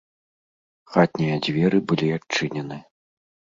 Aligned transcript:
Хатнія 0.93 1.35
дзверы 1.49 1.83
былі 1.93 2.07
адчынены. 2.17 2.83